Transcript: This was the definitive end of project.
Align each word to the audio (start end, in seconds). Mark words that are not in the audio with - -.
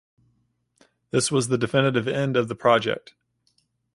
This 1.11 1.31
was 1.31 1.47
the 1.47 1.59
definitive 1.59 2.07
end 2.07 2.35
of 2.35 2.49
project. 2.57 3.13